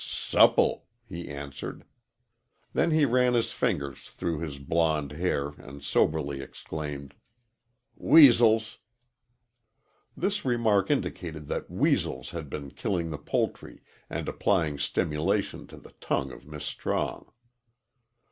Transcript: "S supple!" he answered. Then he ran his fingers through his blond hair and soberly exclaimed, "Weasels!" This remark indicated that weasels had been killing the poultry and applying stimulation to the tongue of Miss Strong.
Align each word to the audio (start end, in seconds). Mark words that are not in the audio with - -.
"S 0.03 0.05
supple!" 0.13 0.87
he 1.07 1.29
answered. 1.29 1.83
Then 2.73 2.89
he 2.89 3.05
ran 3.05 3.35
his 3.35 3.51
fingers 3.51 3.99
through 4.09 4.39
his 4.39 4.57
blond 4.57 5.11
hair 5.11 5.49
and 5.59 5.83
soberly 5.83 6.41
exclaimed, 6.41 7.13
"Weasels!" 7.95 8.79
This 10.17 10.43
remark 10.43 10.89
indicated 10.89 11.45
that 11.49 11.69
weasels 11.69 12.31
had 12.31 12.49
been 12.49 12.71
killing 12.71 13.11
the 13.11 13.19
poultry 13.19 13.83
and 14.09 14.27
applying 14.27 14.79
stimulation 14.79 15.67
to 15.67 15.77
the 15.77 15.91
tongue 16.01 16.31
of 16.31 16.47
Miss 16.47 16.65
Strong. 16.65 17.31